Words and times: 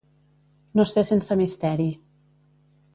No 0.79 0.87
ser 0.93 1.05
sense 1.11 1.39
misteri. 1.45 1.89